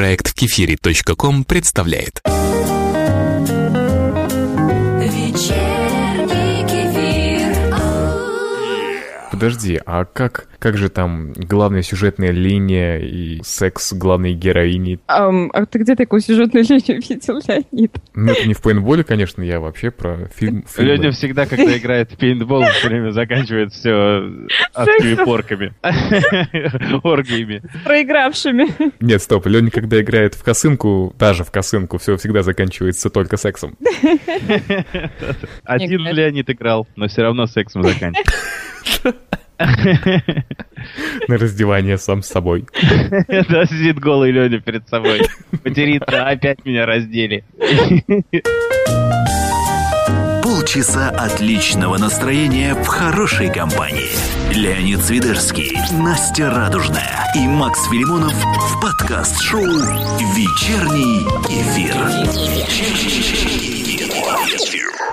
[0.00, 2.22] Проект в кефире.ком представляет.
[4.96, 5.69] Вечерний
[9.40, 14.98] Подожди, а как, как же там главная сюжетная линия и секс главной героини?
[15.06, 17.96] Ам, а ты где такую сюжетную линию видел, Леонид?
[18.12, 20.66] Ну, это не в пейнтболе, конечно, я вообще про фильм.
[20.68, 20.92] фильмы.
[20.92, 24.26] Леня всегда, когда играет в пейнтбол, все время заканчивает все
[24.74, 25.72] адскими порками.
[27.02, 27.62] Оргиями.
[27.82, 28.92] Проигравшими.
[29.02, 33.78] Нет, стоп, Леня, когда играет в косынку, даже в косынку, все всегда заканчивается только сексом.
[35.64, 36.00] Один.
[36.00, 38.26] Леонид играл, но все равно сексом заканчивает.
[41.28, 42.66] На раздевание сам с собой.
[43.48, 45.22] Да, сидит голый Леня перед собой.
[45.64, 47.44] Матерится, опять меня раздели.
[50.42, 54.10] Полчаса отличного настроения в хорошей компании.
[54.52, 59.62] Леонид Свидерский, Настя Радужная и Макс Филимонов в подкаст-шоу
[60.34, 61.94] «Вечерний эфир».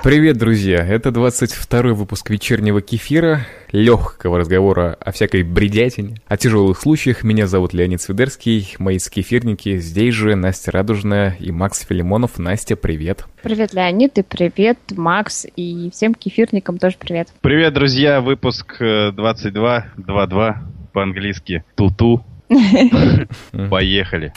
[0.04, 0.86] Привет, друзья!
[0.86, 7.24] Это 22 выпуск вечернего кефира, легкого разговора о всякой бредятине, о тяжелых случаях.
[7.24, 12.40] Меня зовут Леонид Свидерский, мои скефирники здесь же, Настя Радужная и Макс Филимонов.
[12.40, 13.26] Настя, привет!
[13.42, 17.30] Привет, Леонид, и привет, Макс, и всем кефирникам тоже привет.
[17.42, 20.56] Привет, друзья, выпуск э, 22, 2-2
[20.94, 21.64] по-английски.
[21.76, 22.26] Туту.
[23.70, 24.32] Поехали.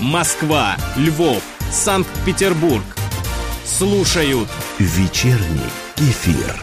[0.00, 2.82] Москва, Львов, Санкт-Петербург.
[3.64, 5.60] Слушают Вечерний
[5.94, 6.62] кефир.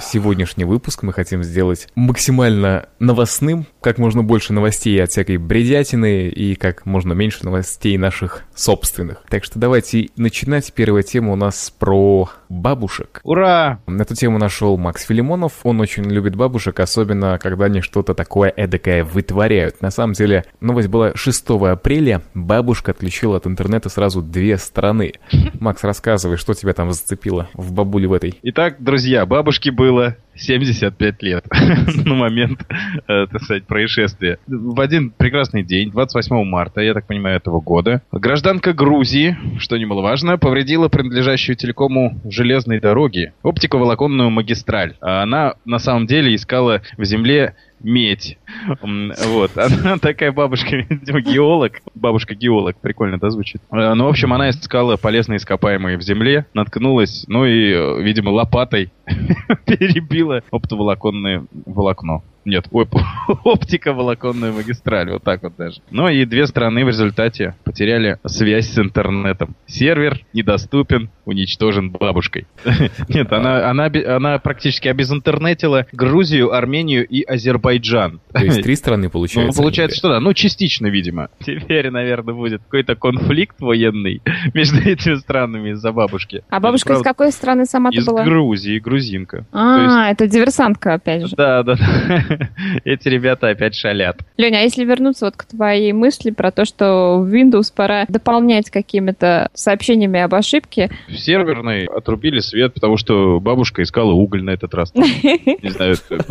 [0.00, 6.56] Сегодняшний выпуск мы хотим сделать максимально новостным, как можно больше новостей от всякой бредятины и
[6.56, 9.22] как можно меньше новостей наших собственных.
[9.28, 10.72] Так что давайте начинать.
[10.72, 13.20] Первая тема у нас про бабушек.
[13.22, 13.78] Ура!
[13.86, 15.60] Эту тему нашел Макс Филимонов.
[15.62, 19.80] Он очень любит бабушек, особенно когда они что-то такое эдакое вытворяют.
[19.80, 22.22] На самом деле, новость была 6 апреля.
[22.34, 25.12] Бабушка отключила от интернета сразу две страны.
[25.60, 28.36] Макс, рассказывай, что тебя там зацепило в бабуле в этой.
[28.42, 31.44] Итак, друзья, бабушке было 75 лет
[32.04, 32.66] на момент,
[33.08, 34.38] э, так сказать, происшествия.
[34.46, 40.38] В один прекрасный день, 28 марта, я так понимаю, этого года, гражданка Грузии, что немаловажно,
[40.38, 44.94] повредила принадлежащую телекому железной дороги оптиковолоконную магистраль.
[45.00, 48.38] А Она на самом деле искала в земле медь.
[48.78, 49.52] Вот.
[49.56, 51.80] Она такая бабушка, видимо, геолог.
[51.94, 52.76] Бабушка-геолог.
[52.80, 53.60] Прикольно это звучит.
[53.70, 58.30] Э, Ну, в общем, она искала полезные ископаемые в земле, наткнулась, ну и, э, видимо,
[58.30, 58.90] лопатой
[59.66, 62.22] перебила оптоволоконное волокно.
[62.46, 62.94] Нет, оп-
[63.44, 65.80] оптиковолоконную магистраль, вот так вот даже.
[65.90, 69.56] Ну и две страны в результате потеряли связь с интернетом.
[69.66, 72.46] Сервер недоступен, уничтожен бабушкой.
[73.08, 78.20] Нет, она, она, она практически обезинтернетила Грузию, Армению и Азербайджан.
[78.32, 79.60] То есть три страны, Ну, получается?
[79.60, 80.20] получается, что да.
[80.20, 81.30] Ну, частично, видимо.
[81.40, 84.22] Теперь, наверное, будет какой-то конфликт военный
[84.54, 86.44] между этими странами из-за бабушки.
[86.48, 88.22] А бабушка из какой страны сама-то Из была?
[88.22, 89.44] Грузии, грузинка.
[89.52, 91.34] А, это диверсантка, опять же.
[91.34, 92.35] Да, да, да.
[92.84, 94.18] Эти ребята опять шалят.
[94.36, 98.70] Леня, а если вернуться вот к твоей мысли про то, что в Windows пора дополнять
[98.70, 104.74] какими-то сообщениями об ошибке, В серверной отрубили свет, потому что бабушка искала уголь на этот
[104.74, 104.92] раз.
[104.94, 106.24] Не знаю, это-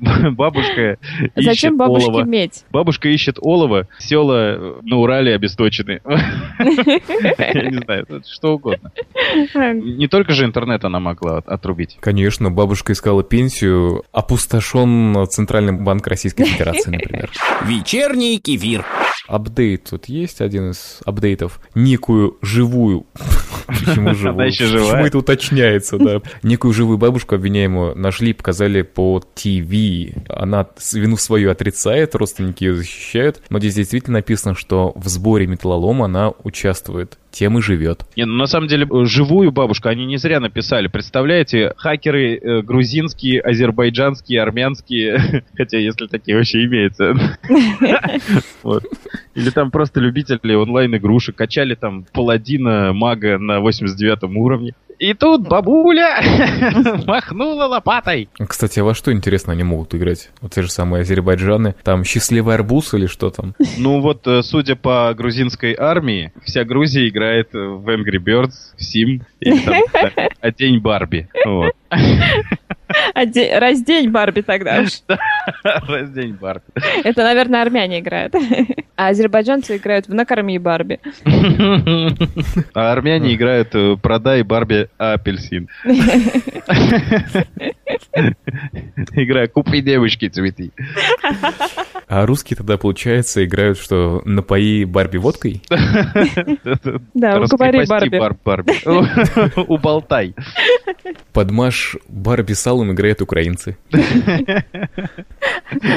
[0.32, 0.98] бабушка
[1.36, 2.64] зачем бабушке медь?
[2.70, 6.00] Бабушка ищет олово, села на Урале обесточены.
[6.08, 8.92] Я не знаю, что угодно.
[9.54, 11.98] Не только же интернет она могла от- отрубить.
[12.00, 14.04] Конечно, бабушка искала пенсию,
[14.70, 17.30] опустошен Центральный банк Российской Федерации, например.
[17.62, 18.84] вечерний кефир.
[19.26, 21.60] Апдейт тут есть, один из апдейтов.
[21.74, 23.06] Некую живую...
[23.66, 24.34] Почему живую?
[24.34, 26.20] Она еще Почему это уточняется, да?
[26.42, 30.16] Некую живую бабушку обвиняемую нашли, показали по ТВ.
[30.28, 33.40] Она вину свою отрицает, родственники ее защищают.
[33.48, 37.18] Но здесь действительно написано, что в сборе металлолома она участвует.
[37.30, 38.04] Тем и живет.
[38.16, 40.88] Не, ну на самом деле э, живую бабушку они не зря написали.
[40.88, 47.14] Представляете, хакеры э, грузинские, азербайджанские, армянские, хотя если такие вообще имеются.
[49.34, 54.74] Или там просто любители онлайн-игрушек качали там паладина мага на 89 уровне.
[55.00, 56.20] И тут бабуля
[57.06, 58.28] махнула лопатой.
[58.38, 60.30] Кстати, а во что, интересно, они могут играть?
[60.42, 61.74] Вот те же самые азербайджаны.
[61.82, 63.54] Там счастливый арбуз или что там?
[63.78, 69.22] Ну вот, э, судя по грузинской армии, вся Грузия играет в Angry Birds, в Sim
[69.40, 69.82] или там,
[70.42, 71.28] «А день Барби.
[71.46, 71.72] Вот.
[73.14, 75.00] Оде- Раздень Барби тогда уж.
[75.88, 76.64] Раздень Барби.
[77.04, 78.34] Это, наверное, армяне играют.
[78.96, 80.98] А азербайджанцы играют в «Накорми Барби».
[82.74, 85.68] А армяне играют э, «Продай Барби апельсин».
[89.14, 90.72] Игра «Купи девочки цветы».
[92.08, 95.62] А русские тогда, получается, играют, что напои Барби водкой?
[97.14, 98.18] Да, уговори Барби.
[98.18, 98.72] бар- Барби.
[99.68, 100.34] Уболтай.
[101.32, 103.76] Подмаш Барби салом играют украинцы.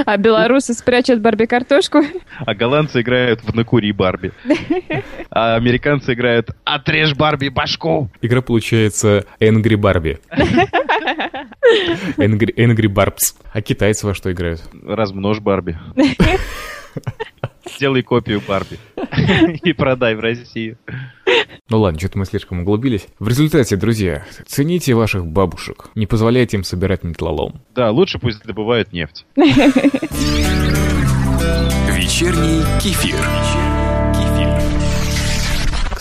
[0.06, 2.04] А белорусы спрячут Барби картошку.
[2.40, 4.32] А голландцы играют в «Накури Барби».
[5.30, 8.10] А американцы играют «Отрежь Барби башку».
[8.22, 10.20] Игра получается Angry Barbie.
[12.18, 13.36] Angry, Angry Barbs.
[13.52, 14.62] А китайцы во что играют?
[14.84, 15.78] Размножь Барби.
[17.76, 18.78] Сделай копию Барби.
[19.64, 20.78] И продай в Россию.
[21.70, 23.08] Ну ладно, что-то мы слишком углубились.
[23.20, 25.90] В результате, друзья, цените ваших бабушек.
[25.96, 27.62] Не позволяйте им собирать металлолом.
[27.74, 29.26] Да, лучше пусть добывают нефть.
[32.14, 33.16] Вечерний кефир.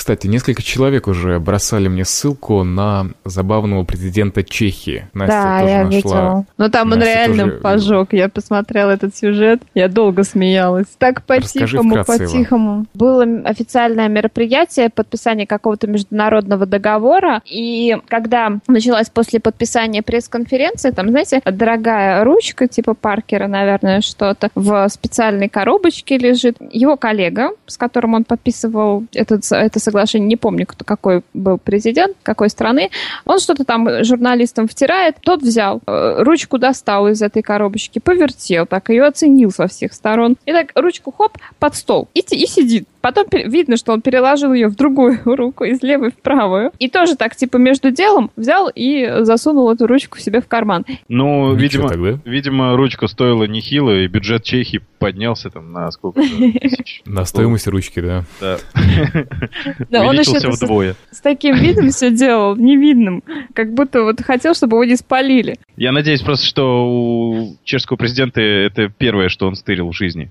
[0.02, 5.06] Кстати, несколько человек уже бросали мне ссылку на забавного президента Чехии.
[5.14, 5.96] Настя Да, тоже я нашла.
[5.96, 6.44] видела.
[6.58, 8.08] Но там он Настя реально тоже- пожег.
[8.12, 9.62] Я посмотрела этот сюжет.
[9.75, 10.87] Я долго смеялась.
[10.99, 12.87] Так по-тихому, по-тихому.
[12.94, 17.40] Было официальное мероприятие подписания какого-то международного договора.
[17.49, 24.88] И когда началась после подписания пресс-конференции, там, знаете, дорогая ручка типа Паркера, наверное, что-то в
[24.88, 26.56] специальной коробочке лежит.
[26.72, 32.16] Его коллега, с которым он подписывал этот, это соглашение, не помню, кто, какой был президент,
[32.22, 32.90] какой страны,
[33.24, 38.88] он что-то там журналистам втирает, тот взял, э, ручку достал из этой коробочки, повертел, так
[38.88, 40.36] ее оценил со всех сторон.
[40.46, 42.08] И так ручку хоп, под стол.
[42.14, 42.88] И, и сидит.
[43.02, 46.70] Потом видно, что он переложил ее в другую руку, из левой в правую.
[46.78, 50.87] И тоже так, типа, между делом взял и засунул эту ручку себе в карман.
[51.08, 52.19] Ну, Ничего видимо, так, да?
[52.25, 56.20] видимо, ручка стоила нехило, и бюджет Чехии поднялся там на сколько
[56.60, 57.02] тысяч.
[57.04, 58.25] На стоимость ручки, да.
[58.40, 58.56] Да.
[59.90, 60.94] Да, он еще Увеличился вдвое.
[61.10, 63.22] с таким видом все делал, невидным.
[63.54, 65.58] Как будто вот хотел, чтобы его не спалили.
[65.76, 70.31] Я надеюсь просто, что у чешского президента это первое, что он стырил в жизни.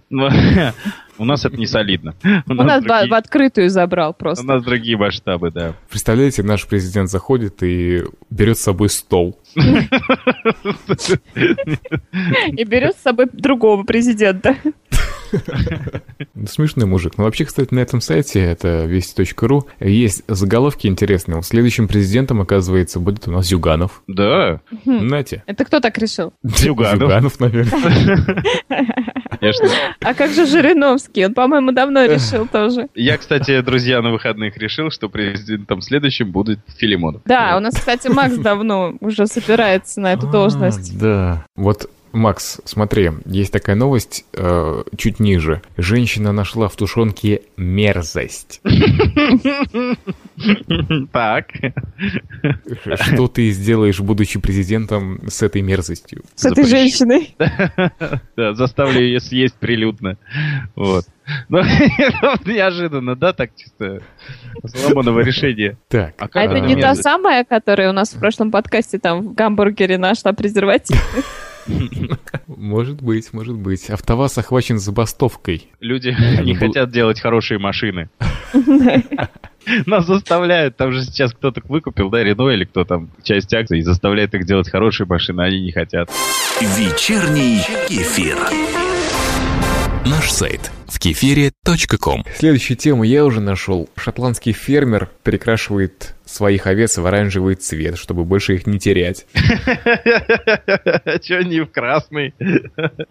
[1.17, 2.15] У нас это не солидно.
[2.47, 4.45] У У нас в- другие- в открытую забрал у просто.
[4.45, 5.73] нас другие масштабы, да.
[5.89, 9.37] Представляете, наш президент заходит и берет с собой стол.
[12.57, 14.55] И берет с собой другого президента.
[16.35, 17.13] Ну, Смешной мужик.
[17.17, 21.41] Ну, вообще, кстати, на этом сайте, это вести.ру, есть заголовки интересные.
[21.41, 24.03] Следующим президентом, оказывается, будет у нас Зюганов.
[24.07, 25.43] Да, Знаете?
[25.47, 26.33] Это кто так решил?
[26.43, 26.99] Зюганов.
[26.99, 28.43] Зюганов, наверное.
[29.41, 29.67] конечно.
[29.99, 31.25] А как же Жириновский?
[31.25, 32.87] Он, по-моему, давно решил тоже.
[32.95, 37.21] Я, кстати, друзья, на выходных решил, что президентом следующим будет Филимонов.
[37.25, 40.95] Да, у нас, кстати, Макс давно уже собирается на эту должность.
[40.95, 41.45] А, Да.
[41.55, 45.61] Вот, Макс, смотри, есть такая новость э, чуть ниже.
[45.77, 48.61] Женщина нашла в тушенке мерзость.
[51.11, 51.47] Так.
[52.95, 56.23] Что ты сделаешь, будучи президентом, с этой мерзостью?
[56.35, 57.35] С этой женщиной.
[58.35, 60.17] Да, заставлю ее съесть прилюдно.
[60.75, 61.05] Вот.
[61.49, 61.59] Ну,
[62.45, 64.01] неожиданно, да, так чисто
[64.65, 65.77] сломанного решения.
[65.89, 66.15] Так.
[66.17, 69.97] А А это не та самая, которая у нас в прошлом подкасте там в гамбургере
[69.97, 70.97] нашла презерватив?
[72.47, 73.89] Может быть, может быть.
[73.89, 75.69] АвтоВАЗ охвачен забастовкой.
[75.79, 78.09] Люди Ну, не хотят делать хорошие машины.
[79.85, 83.83] Нас заставляют, там же сейчас кто-то выкупил, да, Рено или кто там, часть акций, и
[83.83, 86.09] заставляет их делать хорошие машины, а они не хотят.
[86.59, 88.37] Вечерний кефир.
[90.05, 92.25] Наш сайт в кефире.ком.
[92.37, 93.89] Следующую тему я уже нашел.
[93.95, 99.25] Шотландский фермер перекрашивает своих овец в оранжевый цвет, чтобы больше их не терять.
[101.21, 102.33] Че не в красный?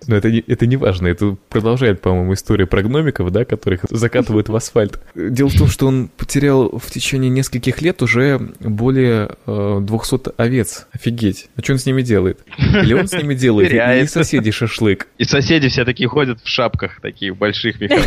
[0.07, 1.09] Но это не, это не важно.
[1.09, 5.01] Это продолжает, по-моему, история про гномиков, да, которых закатывают в асфальт.
[5.15, 10.87] Дело в том, что он потерял в течение нескольких лет уже более э, 200 овец.
[10.93, 11.49] Офигеть.
[11.57, 12.41] А что он с ними делает?
[12.59, 15.09] Или он с ними делает, и- и соседи шашлык.
[15.19, 18.07] И соседи все такие ходят в шапках, таких больших мехах.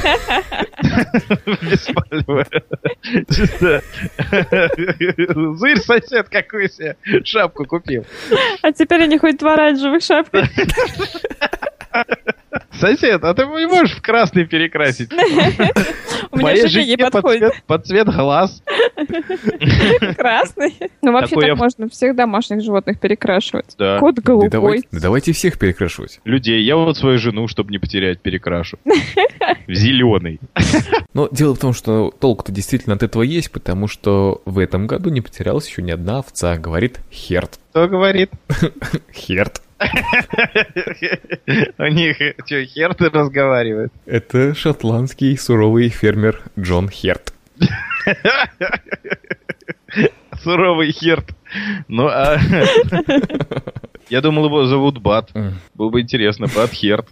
[1.62, 2.48] Беспалевые.
[3.30, 3.82] Чисто.
[5.58, 8.06] Зырь, сосед, какую себе шапку купил.
[8.62, 10.50] А теперь они ходят в оранжевых шапках.
[12.80, 15.12] Сосед, а ты не можешь в красный перекрасить?
[16.32, 17.54] У меня жене не подходит.
[17.68, 18.64] под цвет глаз.
[20.18, 20.76] Красный.
[21.02, 23.76] Ну, вообще так можно всех домашних животных перекрашивать.
[24.00, 24.50] Кот голубой.
[24.50, 26.20] давайте, да давайте всех перекрашивать.
[26.24, 26.64] Людей.
[26.64, 28.78] Я вот свою жену, чтобы не потерять, перекрашу.
[29.68, 30.40] В зеленый.
[31.14, 35.10] Но дело в том, что толк-то действительно от этого есть, потому что в этом году
[35.10, 37.60] не потерялась еще ни одна овца, говорит Херт.
[37.70, 38.32] Кто говорит?
[39.14, 39.62] Херт.
[41.78, 43.92] У них что, херты разговаривают?
[44.06, 47.34] Это шотландский суровый фермер Джон Херт.
[50.42, 51.36] Суровый херт.
[51.88, 52.40] Ну, а...
[54.10, 55.32] Я думал, его зовут Бат.
[55.74, 57.08] Было бы интересно, Бат Херт.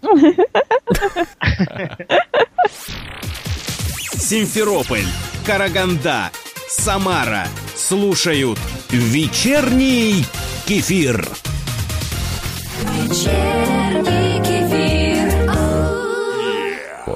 [4.14, 5.06] Симферополь,
[5.46, 6.30] Караганда,
[6.68, 8.60] Самара слушают
[8.90, 10.26] вечерний
[10.66, 11.28] кефир.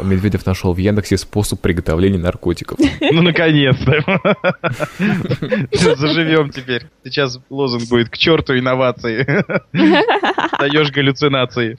[0.04, 2.78] Медведев нашел в Яндексе способ приготовления наркотиков.
[3.12, 4.04] Ну, наконец-то.
[5.96, 6.88] Заживем теперь.
[7.04, 9.26] Сейчас лозунг будет «К черту инновации».
[10.60, 11.78] Даешь галлюцинации.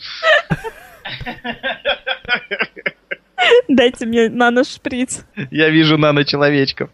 [3.69, 6.91] Дайте мне нано-шприц Я вижу нано-человечков.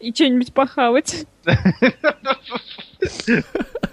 [0.00, 1.26] и что-нибудь похавать.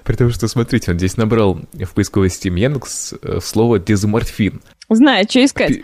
[0.04, 4.62] При том, что, смотрите, он здесь набрал в поисковой системе Яндекс э, слово дезморфин.
[4.90, 5.84] Знаю, что искать.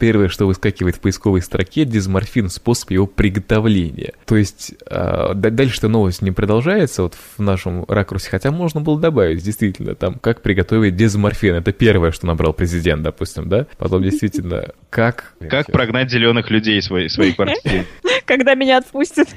[0.00, 4.14] Первое, что выскакивает в поисковой строке, дезморфин, способ его приготовления.
[4.24, 9.42] То есть да- дальше-то новость не продолжается вот в нашем ракурсе, хотя можно было добавить,
[9.42, 11.56] действительно, там, как приготовить дезморфин.
[11.56, 13.66] Это первое, что набрал президент, допустим, да?
[13.76, 15.34] Потом действительно, как...
[15.50, 17.84] Как прогнать зеленых людей из своей, своей квартиры?
[18.24, 19.28] Когда меня отпустят.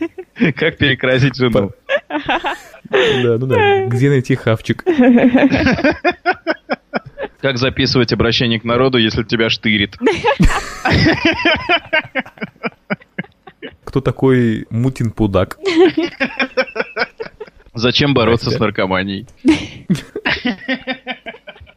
[0.56, 1.72] Как перекрасить жену?
[2.90, 4.84] Да, ну да, где найти хавчик?
[7.40, 9.98] Как записывать обращение к народу, если тебя штырит?
[13.84, 15.58] Кто такой Мутин Пудак?
[17.74, 19.28] Зачем бороться с наркоманией?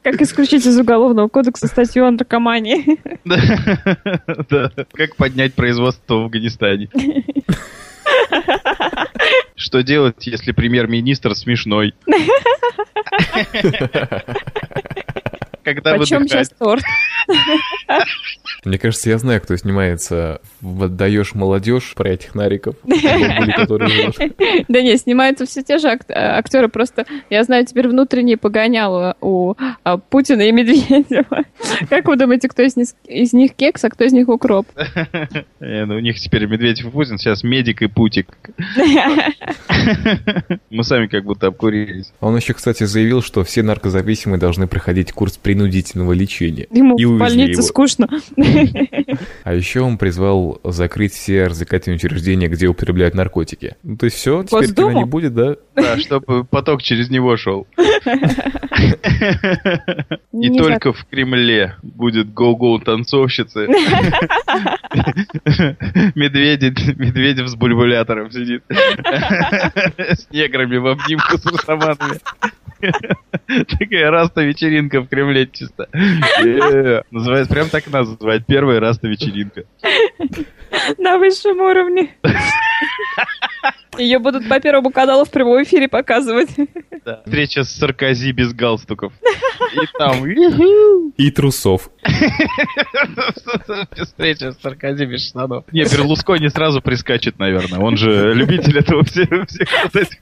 [0.02, 2.98] Как исключить из уголовного кодекса статью о наркомании.
[3.24, 4.70] Да.
[4.92, 6.90] Как поднять производство в Афганистане?
[9.56, 11.94] Что делать, если премьер-министр смешной?
[15.64, 16.82] Когда Почем сейчас торт?
[18.64, 22.76] Мне кажется, я знаю, кто снимается в «Отдаешь молодежь» про этих нариков.
[24.68, 29.54] Да не, снимаются все те же э, актеры, просто я знаю теперь внутренние погоняло у
[29.82, 31.44] а, Путина и Медведева.
[31.88, 34.66] Как вы думаете, кто из них, кекс, а кто из них укроп?
[35.60, 38.28] Э, ну, У них теперь Медведев и Путин, сейчас медик и Путик.
[40.70, 42.12] Мы сами как будто обкурились.
[42.20, 46.66] Он еще, кстати, заявил, что все наркозависимые должны проходить курс принудительного лечения.
[46.72, 47.62] Ему И в больнице его.
[47.62, 48.08] скучно.
[49.44, 53.76] А еще он призвал закрыть все развлекательные учреждения, где употребляют наркотики.
[53.84, 55.54] Ну, то есть все, теперь кино не будет, да?
[55.76, 57.68] Да, чтобы поток через него шел.
[60.32, 63.68] И только в Кремле будет гоу-гоу танцовщицы.
[66.16, 68.64] Медведев с бульбулятором сидит.
[68.68, 72.18] С неграми в обнимку с русоманами.
[73.78, 75.88] Такая раста вечеринка в Кремле чисто.
[75.92, 78.46] Э, Называется, прям так называть.
[78.46, 79.64] Первая раста вечеринка.
[80.98, 82.14] На высшем уровне.
[83.98, 86.50] Ее будут по первому каналу в прямом эфире показывать.
[87.04, 87.20] Да.
[87.24, 89.12] Встреча с Саркози без галстуков.
[89.74, 90.24] И там...
[91.16, 91.90] И трусов.
[93.96, 95.64] Встреча с Саркози без штанов.
[95.72, 97.80] Не, Берлускони сразу прискачет, наверное.
[97.80, 100.18] Он же любитель этого всех, всех вот этих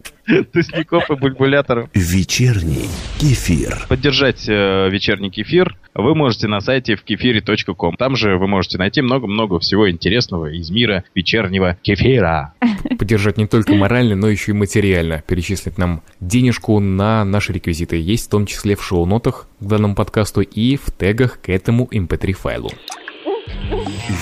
[0.52, 1.88] тусняков и бульбуляторов.
[1.94, 3.86] Вечерний кефир.
[3.88, 7.96] Поддержать э, вечерний кефир вы можете на сайте в кефире.ком.
[7.96, 12.54] Там же вы можете найти много-много всего интересного из мира вечернего кефира.
[12.98, 15.22] Поддержать не только морально, но еще и материально.
[15.26, 17.96] Перечислить нам денежку на наши реквизиты.
[17.96, 22.32] Есть в том числе в шоу-нотах к данному подкасту и в тегах к этому mp3
[22.32, 22.70] файлу.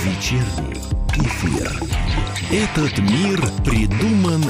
[0.04, 0.80] Вечерний
[1.14, 1.70] кефир.
[2.50, 4.44] Этот мир придуман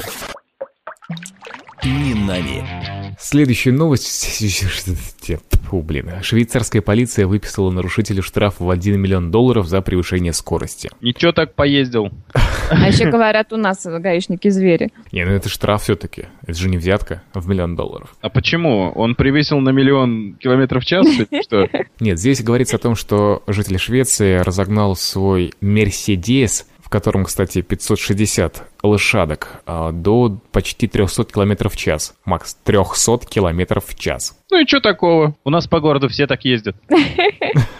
[1.83, 3.15] не нами.
[3.19, 4.29] Следующая новость.
[5.71, 6.09] Фу, блин.
[6.21, 10.89] Швейцарская полиция выписала нарушителю штраф в 1 миллион долларов за превышение скорости.
[10.99, 12.11] Ничего так поездил.
[12.73, 14.91] А еще говорят, у нас гаишники звери.
[15.11, 16.27] Не, ну это штраф все-таки.
[16.43, 18.15] Это же не взятка в миллион долларов.
[18.21, 18.93] А почему?
[18.95, 21.05] Он превысил на миллион километров в час?
[21.43, 21.67] Что?
[21.99, 29.61] Нет, здесь говорится о том, что житель Швеции разогнал свой Мерседес, котором, кстати, 560 лошадок,
[29.65, 32.13] а, до почти 300 километров в час.
[32.25, 34.37] Макс, 300 километров в час.
[34.51, 35.35] Ну и что такого?
[35.43, 36.75] У нас по городу все так ездят.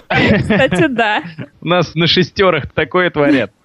[0.09, 1.21] Кстати, да.
[1.61, 3.51] У нас на шестерах такое творят.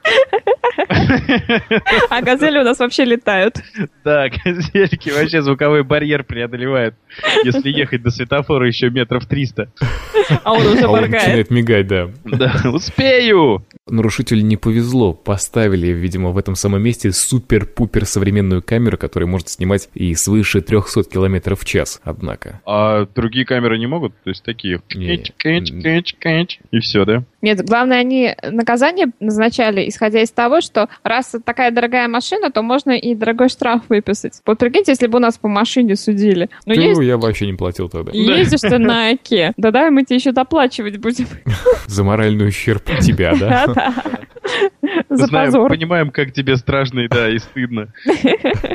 [2.11, 3.57] А газели у нас вообще летают.
[4.05, 6.95] Да, газельки вообще звуковой барьер преодолевают.
[7.45, 9.71] Если ехать до светофора еще метров 300.
[10.45, 11.13] А он уже А моргает.
[11.13, 12.09] начинает мигать, да.
[12.25, 13.65] Да, успею!
[13.89, 15.13] Нарушителю не повезло.
[15.13, 21.05] Поставили, видимо, в этом самом месте супер-пупер современную камеру, которая может снимать и свыше 300
[21.05, 22.61] километров в час, однако.
[22.67, 24.13] А другие камеры не могут?
[24.25, 24.81] То есть такие...
[24.93, 25.19] Не.
[25.19, 27.23] кэч, кэч, кэч, кэч, И все, да?
[27.43, 32.63] Нет, главное, они наказание назначали, исходя из того, что раз это такая дорогая машина, то
[32.63, 34.41] можно и дорогой штраф выписать.
[34.45, 36.51] Вот прикиньте, если бы у нас по машине судили.
[36.65, 38.11] Ну, есть, я вообще не платил тогда.
[38.11, 41.29] ездишь ты на Оке, да давай мы тебе еще доплачивать будем.
[41.87, 43.67] За моральный ущерб тебя, да?
[45.11, 45.69] Знаем, позор.
[45.69, 47.93] понимаем, как тебе страшно и да, и стыдно.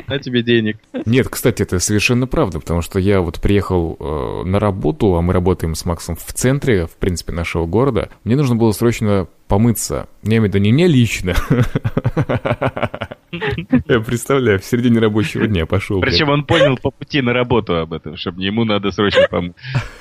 [0.06, 0.78] А тебе денег.
[1.06, 5.32] Нет, кстати, это совершенно правда, потому что я вот приехал э, на работу, а мы
[5.32, 8.10] работаем с Максом в центре, в принципе, нашего города.
[8.24, 10.08] Мне нужно было срочно помыться.
[10.22, 11.34] Я имею в виду не мне лично.
[13.88, 16.00] Я представляю, в середине рабочего дня пошел.
[16.00, 19.54] Причем он понял по пути на работу об этом, чтобы ему надо срочно помыть.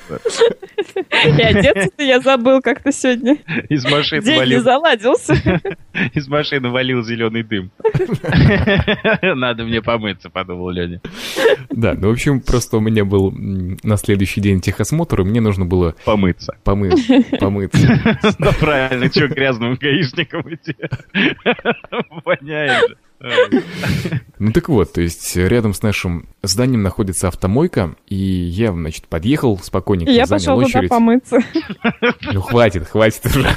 [1.25, 3.37] И одеться-то я забыл как-то сегодня.
[3.69, 5.33] Из машины День не валил, заладился.
[6.13, 7.71] из машины валил зеленый дым.
[9.21, 10.99] Надо мне помыться, подумал Леня.
[11.69, 15.65] Да, ну, в общем, просто у меня был на следующий день техосмотр, и мне нужно
[15.65, 16.57] было Помыться.
[16.63, 17.07] помыть,
[17.39, 17.79] помыться.
[18.39, 20.75] Ну правильно, что грязным гаишником идти?
[22.25, 22.97] Воняет же.
[24.39, 29.59] Ну так вот, то есть рядом с нашим зданием находится автомойка, и я, значит, подъехал
[29.59, 30.89] спокойненько, я занял пошел туда очередь.
[30.89, 31.39] помыться.
[32.33, 33.47] Ну хватит, хватит уже.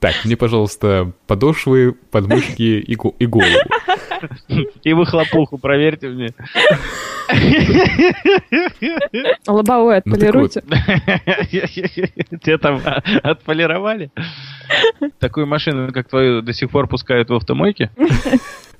[0.00, 3.48] Так, мне, пожалуйста, подошвы, подмышки и, го- и голову.
[4.82, 6.34] И выхлопуху проверьте мне.
[9.46, 10.62] Лобовое Ну, отполируйте.
[12.42, 14.10] Тебя там а, отполировали?
[15.18, 17.90] Такую машину, как твою, до сих пор пускают в автомойке?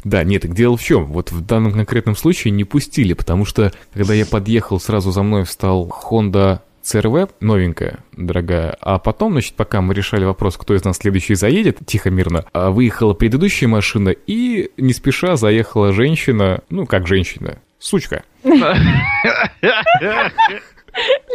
[0.04, 1.06] Да, нет, так дело в чем?
[1.06, 5.44] Вот в данном конкретном случае не пустили, потому что, когда я подъехал, сразу за мной
[5.44, 8.76] встал Honda CRV, новенькая, дорогая.
[8.80, 12.70] А потом, значит, пока мы решали вопрос, кто из нас следующий заедет, тихо, мирно, а
[12.70, 18.24] выехала предыдущая машина, и не спеша заехала женщина, ну, как женщина, сучка.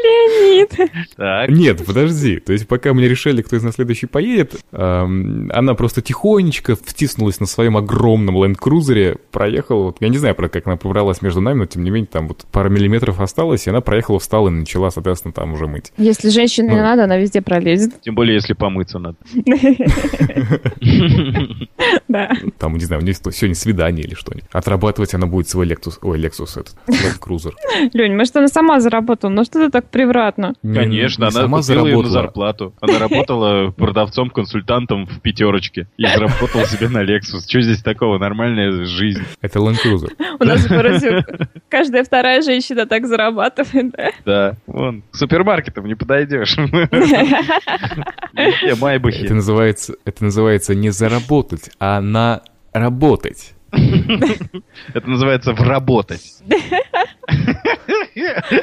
[0.03, 0.91] Леонид.
[1.17, 1.49] Так.
[1.49, 2.39] Нет, подожди.
[2.39, 6.75] То есть, пока мы не решили, кто из нас следующий поедет, эм, она просто тихонечко
[6.75, 11.59] втиснулась на своем огромном ленд-крузере, проехала, вот, я не знаю, как она пробралась между нами,
[11.59, 14.89] но тем не менее, там вот пара миллиметров осталось, и она проехала, встала и начала,
[14.89, 15.91] соответственно, там уже мыть.
[15.97, 16.81] Если женщине не Ну.
[16.81, 18.01] надо, она везде пролезет.
[18.01, 19.17] Тем более, если помыться надо.
[22.07, 22.31] Да.
[22.57, 24.49] Там, не знаю, у нее сегодня свидание или что-нибудь.
[24.51, 27.55] Отрабатывать она будет свой Lexus, ой, Lexus этот, ленд-крузер.
[27.93, 29.29] Лень, может, она сама заработала?
[29.31, 30.53] Ну что ты так превратно?
[30.63, 32.23] Не- Конечно, не она сама купила ее на заработала.
[32.23, 32.73] зарплату.
[32.81, 37.47] Она работала продавцом-консультантом в пятерочке и заработала себе на Lexus.
[37.47, 38.17] Что здесь такого?
[38.17, 39.23] Нормальная жизнь.
[39.41, 40.11] Это Land Cruiser.
[40.39, 41.25] У нас в городе
[41.69, 44.09] каждая вторая женщина так зарабатывает, да?
[44.25, 44.55] Да.
[44.67, 46.57] Вон, к супермаркетам не подойдешь.
[48.79, 49.25] Майбахи.
[49.25, 52.41] Это называется, это называется не заработать, а на
[52.73, 53.53] работать.
[54.93, 56.43] Это называется вработать.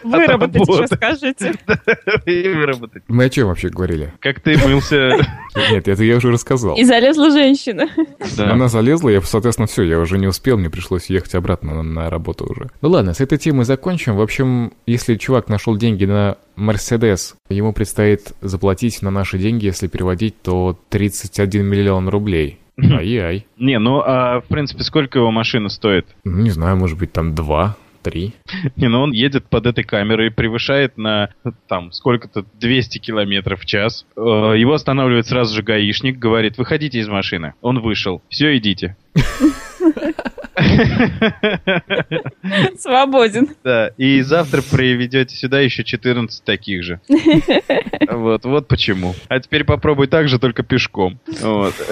[0.02, 1.52] Выработать еще скажите.
[2.26, 3.02] Выработать.
[3.08, 4.12] Мы о чем вообще говорили?
[4.20, 5.10] Как ты мылся.
[5.70, 6.76] Нет, это я уже рассказал.
[6.76, 7.88] И залезла женщина.
[8.36, 8.52] Да.
[8.52, 12.10] Она залезла, я, соответственно, все, я уже не успел, мне пришлось ехать обратно на, на
[12.10, 12.70] работу уже.
[12.80, 14.16] Ну ладно, с этой темой закончим.
[14.16, 19.88] В общем, если чувак нашел деньги на Мерседес, ему предстоит заплатить на наши деньги, если
[19.88, 22.58] переводить, то 31 миллион рублей.
[22.78, 23.46] Ай-яй.
[23.58, 26.06] Не, ну, а в принципе, сколько его машина стоит?
[26.24, 28.34] Ну, не знаю, может быть, там два, три.
[28.76, 31.30] Не, ну он едет под этой камерой, превышает на
[31.68, 34.06] там сколько-то 200 километров в час.
[34.16, 34.20] Э,
[34.56, 37.54] Его останавливает сразу же гаишник, говорит, выходите из машины.
[37.62, 38.22] Он вышел.
[38.28, 38.96] Все, идите.
[42.78, 43.48] Свободен.
[43.64, 47.00] Да, и завтра приведете сюда еще 14 таких же.
[48.08, 49.14] Вот, вот почему.
[49.28, 51.18] А теперь попробуй так же, только пешком.
[51.40, 51.74] Вот.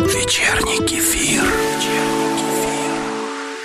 [0.00, 1.42] Вечерний кефир.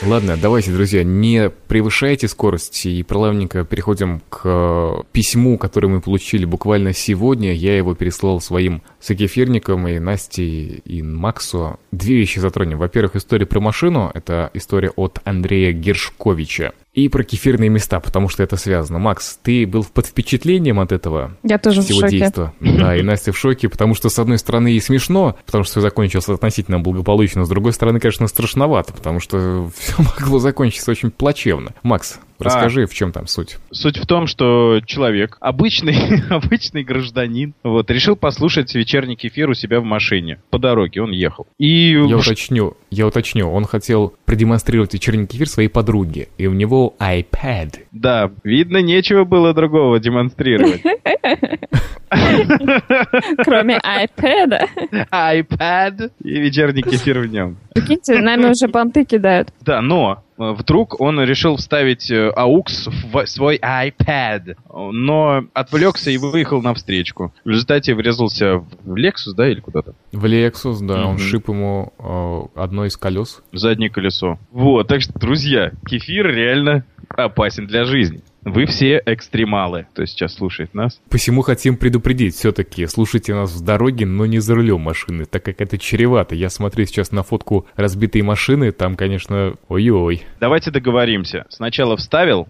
[0.05, 6.45] Ладно, давайте, друзья, не превышайте скорость и плавненько переходим к э, письму, которое мы получили
[6.45, 7.53] буквально сегодня.
[7.53, 11.79] Я его переслал своим сокефирникам и Насте и Максу.
[11.91, 12.77] Две вещи затронем.
[12.77, 14.11] Во-первых, история про машину.
[14.13, 16.73] Это история от Андрея Гершковича.
[16.95, 18.99] И про кефирные места, потому что это связано.
[18.99, 22.19] Макс, ты был под впечатлением от этого Я тоже в всего шоке.
[22.19, 22.53] действа.
[22.61, 25.81] Да, и Настя в шоке, потому что, с одной стороны, и смешно, потому что все
[25.81, 31.73] закончилось относительно благополучно, с другой стороны, конечно, страшновато, потому что все могло закончиться очень плачевно.
[31.83, 33.57] Макс, Расскажи, в чем там суть.
[33.71, 39.79] Суть в том, что человек, обычный, обычный гражданин, вот, решил послушать вечерний кефир у себя
[39.79, 40.39] в машине.
[40.49, 41.47] По дороге он ехал.
[41.57, 41.91] И...
[41.91, 47.79] Я уточню, я уточню, он хотел продемонстрировать вечерний кефир своей подруге, и у него iPad.
[47.91, 50.81] Да, видно, нечего было другого демонстрировать.
[53.43, 54.69] Кроме iPad.
[55.11, 57.57] iPad и вечерний кефир в нем.
[57.73, 59.49] Прикиньте, нами уже понты кидают.
[59.61, 66.17] Да, но э, вдруг он решил вставить э, AUX в свой iPad, но отвлекся и
[66.17, 67.33] выехал на встречку.
[67.43, 69.93] В результате врезался в Lexus, да, или куда-то?
[70.11, 71.19] В Lexus, да, он Мгм.
[71.19, 73.41] шип ему э, одно из колес.
[73.51, 74.37] Заднее колесо.
[74.51, 78.21] Вот, так что, друзья, кефир реально опасен для жизни.
[78.45, 81.01] Вы все экстремалы, кто сейчас слушает нас.
[81.09, 85.61] Посему хотим предупредить все-таки, слушайте нас в дороге, но не за рулем машины, так как
[85.61, 86.35] это чревато.
[86.35, 90.23] Я смотрю сейчас на фотку разбитой машины, там, конечно, ой-ой.
[90.39, 91.45] Давайте договоримся.
[91.49, 92.47] Сначала вставил,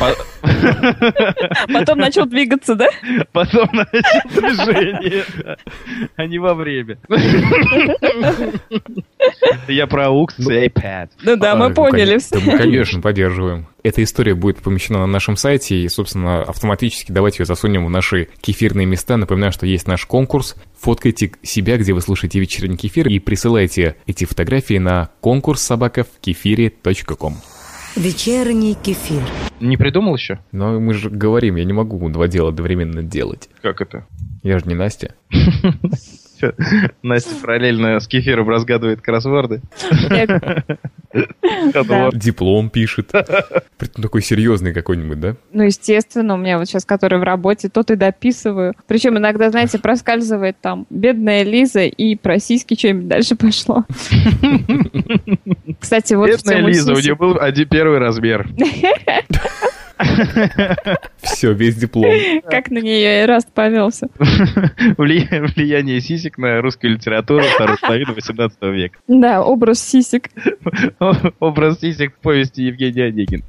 [0.00, 0.16] по-
[1.72, 2.88] Потом начал двигаться, да?
[3.32, 5.24] потом начал движение,
[6.16, 6.98] а не во время.
[9.68, 11.10] Я про AUX и iPad.
[11.22, 12.40] Ну да, А, мы ну, поняли все.
[12.40, 13.66] конечно, поддерживаем.
[13.82, 18.28] Эта история будет помещена на нашем сайте, и, собственно, автоматически давайте ее засунем в наши
[18.40, 19.16] кефирные места.
[19.16, 20.56] Напоминаю, что есть наш конкурс.
[20.80, 26.20] Фоткайте себя, где вы слушаете вечерний кефир, и присылайте эти фотографии на конкурс собака в
[26.20, 27.36] кефире.ком.
[27.96, 29.22] Вечерний кефир.
[29.60, 30.40] Не придумал еще?
[30.50, 33.48] Но мы же говорим, я не могу два дела одновременно делать.
[33.62, 34.06] Как это?
[34.42, 35.14] Я же не Настя.
[37.02, 39.62] Настя параллельно с кефиром разгадывает кроссворды.
[42.14, 43.12] Диплом пишет.
[43.78, 45.36] Притом такой серьезный какой-нибудь, да?
[45.52, 48.74] Ну, естественно, у меня вот сейчас, который в работе, тот и дописываю.
[48.86, 53.84] Причем иногда, знаете, проскальзывает там бедная Лиза и про сиськи что-нибудь дальше пошло.
[55.80, 58.48] Кстати, вот Бедная Лиза, у нее был один первый размер.
[61.22, 62.12] Все, весь диплом.
[62.50, 64.08] Как на нее и Раст повелся.
[64.98, 68.98] Вли- Влияние сисек на русскую литературу второй половины 18 века.
[69.08, 70.30] Да, образ сисек.
[71.40, 73.42] Образ сисек в повести Евгения Онегин.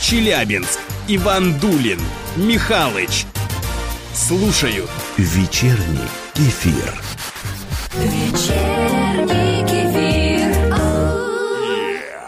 [0.00, 0.80] Челябинск.
[1.08, 1.98] Иван Дулин.
[2.36, 3.24] Михалыч.
[4.12, 4.90] Слушают.
[5.18, 6.94] Вечерний кефир.
[7.94, 8.65] Вечерний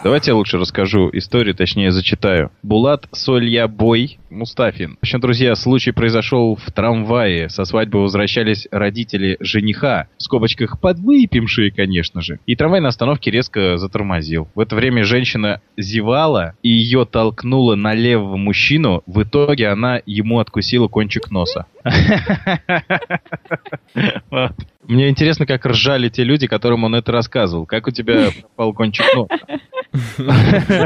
[0.09, 2.51] Давайте я лучше расскажу историю, точнее зачитаю.
[2.63, 4.97] Булат Сольябой Мустафин.
[4.97, 7.51] В общем, друзья, случай произошел в трамвае.
[7.51, 10.09] Со свадьбы возвращались родители жениха.
[10.17, 12.41] В скобочках подвыпившие, конечно же.
[12.47, 14.49] И трамвай на остановке резко затормозил.
[14.55, 19.03] В это время женщина зевала и ее толкнула на левого мужчину.
[19.05, 21.67] В итоге она ему откусила кончик носа.
[24.89, 27.67] Мне интересно, как ржали те люди, которым он это рассказывал.
[27.67, 29.05] Как у тебя попал кончик?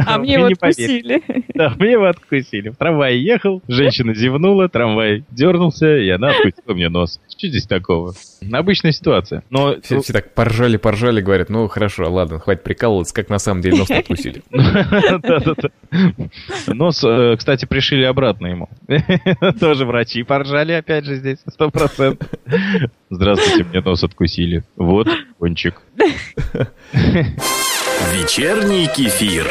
[0.07, 1.23] А мне Вы вот не поверите.
[1.23, 1.45] кусили.
[1.55, 2.69] Да, мне его откусили.
[2.69, 7.21] В трамвае ехал, женщина зевнула, трамвай дернулся, и она откусила мне нос.
[7.29, 8.15] Что здесь такого?
[8.53, 9.43] Обычная ситуация.
[9.51, 13.61] Но Все, все так поржали, поржали, говорят, ну хорошо, ладно, хватит прикалываться, как на самом
[13.61, 14.43] деле нос откусили.
[14.51, 15.71] Да-да-да.
[16.69, 18.69] Нос, э, кстати, пришили обратно ему.
[19.59, 22.29] Тоже врачи поржали, опять же, здесь, сто процентов.
[23.11, 24.65] Здравствуйте, мне нос откусили.
[24.77, 25.81] Вот, кончик.
[28.13, 29.47] Вечерний кефир.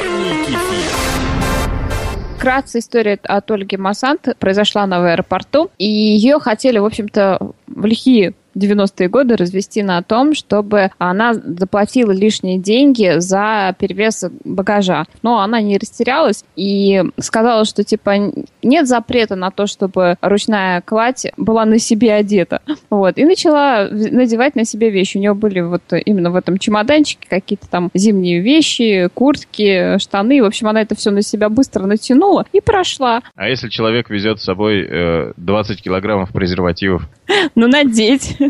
[2.37, 7.85] Вкратце история от Ольги Масант произошла она в аэропорту, и ее хотели, в общем-то, в
[7.85, 15.05] лихие 90-е годы развести на том, чтобы она заплатила лишние деньги за перевес багажа.
[15.21, 21.27] Но она не растерялась и сказала, что типа нет запрета на то, чтобы ручная кладь
[21.37, 22.61] была на себе одета.
[22.89, 23.17] Вот.
[23.17, 25.17] И начала надевать на себе вещи.
[25.17, 30.41] У нее были вот именно в этом чемоданчике какие-то там зимние вещи, куртки, штаны.
[30.41, 33.21] В общем, она это все на себя быстро натянула и прошла.
[33.35, 37.07] А если человек везет с собой э, 20 килограммов презервативов?
[37.55, 38.37] Ну, надеть.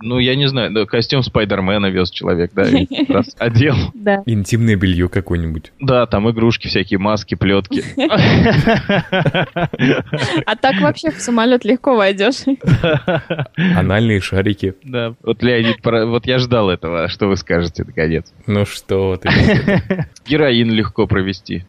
[0.00, 2.64] Ну, я не знаю, костюм Спайдермена вез человек, да,
[3.08, 3.74] раз одел.
[3.94, 4.22] Да.
[4.26, 5.72] Интимное белье какое-нибудь.
[5.80, 7.84] Да, там игрушки всякие, маски, плетки.
[10.46, 12.44] А так вообще в самолет легко войдешь.
[13.76, 14.74] Анальные шарики.
[14.84, 18.32] Да, вот Леонид, вот я ждал этого, что вы скажете, наконец?
[18.46, 19.28] Ну что ты.
[20.26, 21.64] Героин легко провести.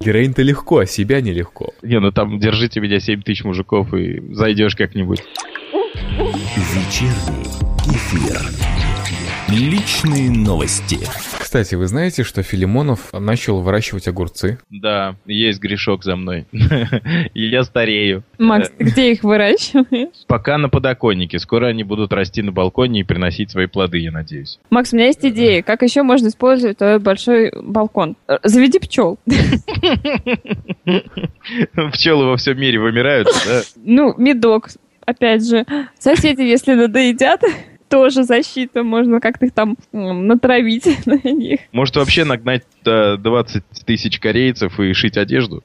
[0.00, 1.72] Героин-то легко, а себя нелегко.
[1.82, 5.22] Не, ну там держите меня 7 тысяч мужиков и зайдешь как-нибудь.
[6.74, 7.46] Вечерний
[7.82, 8.38] кефир.
[9.48, 10.98] Личные новости.
[11.50, 14.60] Кстати, вы знаете, что Филимонов начал выращивать огурцы?
[14.70, 16.46] Да, есть грешок за мной.
[17.34, 18.22] И я старею.
[18.38, 20.14] Макс, ты где их выращиваешь?
[20.28, 21.40] Пока на подоконнике.
[21.40, 24.60] Скоро они будут расти на балконе и приносить свои плоды, я надеюсь.
[24.70, 28.16] Макс, у меня есть идея, как еще можно использовать твой большой балкон.
[28.28, 29.18] Э, Заведи пчел.
[31.92, 33.62] Пчелы во всем мире вымирают, да?
[33.74, 34.68] Ну, медок,
[35.04, 35.66] опять же.
[35.98, 37.42] Соседи, если надоедят,
[37.90, 41.60] тоже защита, можно как-то их там натравить на них.
[41.72, 45.62] Может вообще нагнать э, 20 тысяч корейцев и шить одежду?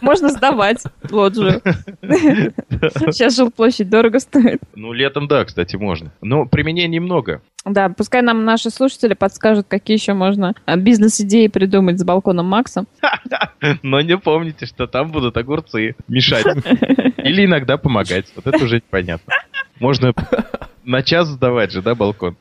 [0.00, 1.60] Можно сдавать лоджию.
[2.02, 4.60] Сейчас жилплощадь дорого стоит.
[4.74, 6.10] Ну, летом, да, кстати, можно.
[6.22, 7.42] Но применений много.
[7.64, 12.86] Да, пускай нам наши слушатели подскажут, какие еще можно а, бизнес-идеи придумать с балконом Макса.
[13.82, 16.46] Но не помните, что там будут огурцы мешать.
[17.18, 18.26] Или иногда помогать.
[18.36, 19.34] Вот это уже непонятно.
[19.80, 20.14] Можно
[20.88, 22.36] на час сдавать же, да, балкон?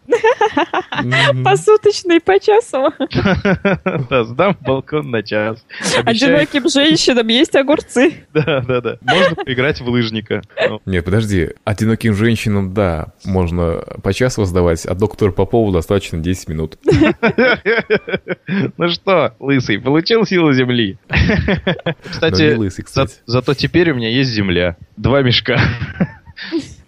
[1.43, 2.87] Посуточный по часу.
[4.09, 5.63] Да, сдам балкон на час.
[6.05, 8.25] Одиноким женщинам есть огурцы.
[8.33, 8.97] да, да, да.
[9.01, 10.41] Можно поиграть в лыжника.
[10.85, 11.49] Нет, подожди.
[11.65, 16.77] Одиноким женщинам, да, можно по часу сдавать, а доктору Попову достаточно 10 минут.
[18.77, 20.97] Ну что, лысый, получил силу земли?
[22.09, 23.15] Кстати, лысый, кстати.
[23.25, 24.77] зато теперь у меня есть земля.
[24.95, 25.59] Два мешка.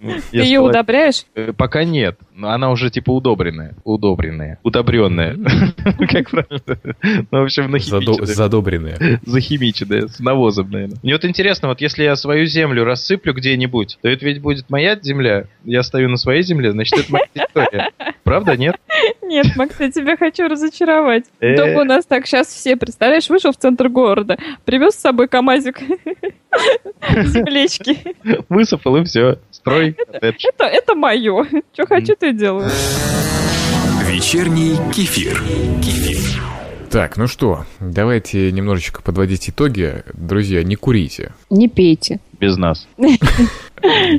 [0.01, 1.25] Ну, Ты ее сказал- удобряешь?
[1.35, 3.75] Э, Пока нет, но она уже типа удобренная.
[3.83, 4.57] Удобренная.
[4.63, 5.35] Удобренная.
[6.09, 7.25] Как правильно?
[7.31, 8.25] Ну, в общем, нахимиченная.
[8.25, 9.19] Задобренные.
[9.25, 10.97] Захимиченная, с навозом, наверное.
[11.03, 14.97] Мне вот интересно, вот если я свою землю рассыплю где-нибудь, то это ведь будет моя
[15.01, 15.45] земля.
[15.65, 17.91] Я стою на своей земле, значит, это моя территория.
[18.23, 18.75] Правда, нет?
[19.21, 21.25] Нет, Макс, я тебя хочу разочаровать.
[21.39, 21.55] Э.
[21.57, 25.79] Дома у нас так сейчас все, представляешь, вышел в центр города, привез с собой камазик
[27.25, 28.15] землечки.
[28.49, 29.39] Высыпал и все.
[29.51, 29.95] Строй.
[30.11, 31.45] Это, это мое.
[31.73, 32.69] Что хочу, то и делаю.
[34.05, 35.41] Вечерний кефир.
[35.83, 36.58] Кефир.
[36.89, 40.03] Так, ну что, давайте немножечко подводить итоги.
[40.13, 41.33] Друзья, не курите.
[41.49, 42.19] Не пейте.
[42.39, 42.87] Без нас.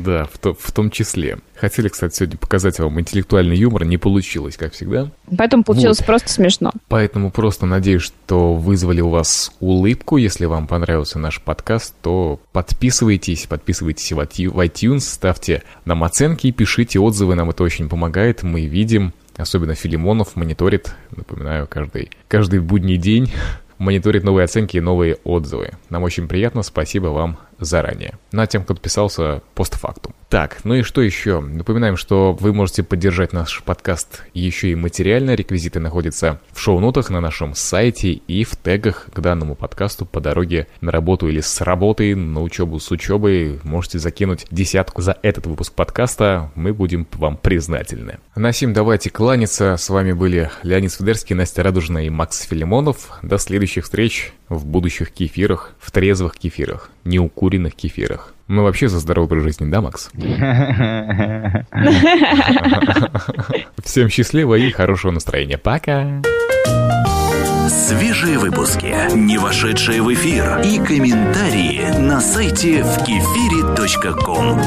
[0.00, 1.37] Да, в, то- в том числе.
[1.54, 5.11] Хотели, кстати, сегодня показать вам интеллектуальный юмор, не получилось, как всегда.
[5.37, 6.72] Поэтому получилось просто смешно.
[6.88, 10.16] Поэтому просто надеюсь, что вызвали у вас улыбку.
[10.16, 16.98] Если вам понравился наш подкаст, то подписывайтесь, подписывайтесь в iTunes, ставьте нам оценки и пишите
[16.98, 18.42] отзывы, нам это очень помогает.
[18.42, 23.33] Мы видим, особенно Филимонов мониторит, напоминаю, каждый, каждый будний день
[23.79, 25.72] мониторит новые оценки и новые отзывы.
[25.88, 28.18] Нам очень приятно, спасибо вам заранее.
[28.32, 30.14] Ну а тем, кто подписался постфактум.
[30.28, 31.40] Так, ну и что еще?
[31.40, 35.34] Напоминаем, что вы можете поддержать наш подкаст еще и материально.
[35.34, 40.68] Реквизиты находятся в шоу-нотах на нашем сайте и в тегах к данному подкасту по дороге
[40.80, 43.58] на работу или с работы, на учебу с учебой.
[43.64, 46.52] Можете закинуть десятку за этот выпуск подкаста.
[46.54, 48.20] Мы будем вам признательны.
[48.36, 49.76] На сим давайте кланяться.
[49.76, 53.18] С вами были Леонид Свидерский, Настя Радужная и Макс Филимонов.
[53.22, 58.34] До следующих встреч в будущих кефирах, в трезвых кефирах, неукуренных кефирах.
[58.46, 60.10] Мы вообще за здоровый образ жизни, да, Макс?
[63.84, 65.58] Всем счастливо и хорошего настроения.
[65.58, 66.22] Пока!
[67.68, 74.60] Свежие выпуски, не вошедшие в эфир и комментарии на сайте в кефире.ком.